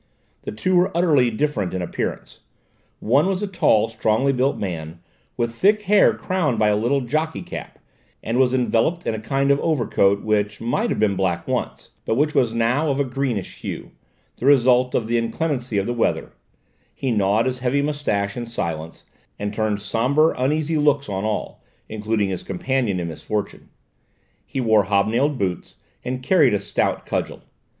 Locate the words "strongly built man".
3.87-4.99